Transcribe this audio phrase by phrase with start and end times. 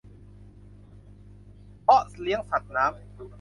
[1.81, 2.93] เพาะเลี้ยงสัตว์น้ำ